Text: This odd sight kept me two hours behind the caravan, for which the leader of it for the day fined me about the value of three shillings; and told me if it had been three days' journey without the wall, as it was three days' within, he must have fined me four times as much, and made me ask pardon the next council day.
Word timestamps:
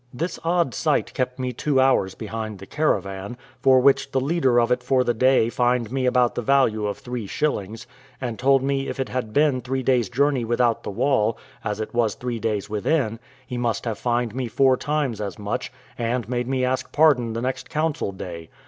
This 0.11 0.39
odd 0.43 0.73
sight 0.73 1.13
kept 1.13 1.37
me 1.37 1.53
two 1.53 1.79
hours 1.79 2.15
behind 2.15 2.57
the 2.57 2.65
caravan, 2.65 3.37
for 3.61 3.79
which 3.79 4.09
the 4.09 4.19
leader 4.19 4.59
of 4.59 4.71
it 4.71 4.81
for 4.81 5.03
the 5.03 5.13
day 5.13 5.47
fined 5.47 5.91
me 5.91 6.07
about 6.07 6.33
the 6.33 6.41
value 6.41 6.87
of 6.87 6.97
three 6.97 7.27
shillings; 7.27 7.85
and 8.19 8.39
told 8.39 8.63
me 8.63 8.87
if 8.87 8.99
it 8.99 9.09
had 9.09 9.31
been 9.31 9.61
three 9.61 9.83
days' 9.83 10.09
journey 10.09 10.43
without 10.43 10.81
the 10.81 10.89
wall, 10.89 11.37
as 11.63 11.79
it 11.79 11.93
was 11.93 12.15
three 12.15 12.39
days' 12.39 12.67
within, 12.67 13.19
he 13.45 13.59
must 13.59 13.85
have 13.85 13.99
fined 13.99 14.33
me 14.33 14.47
four 14.47 14.75
times 14.75 15.21
as 15.21 15.37
much, 15.37 15.71
and 15.99 16.27
made 16.27 16.47
me 16.47 16.65
ask 16.65 16.91
pardon 16.91 17.33
the 17.33 17.41
next 17.43 17.69
council 17.69 18.11
day. 18.11 18.49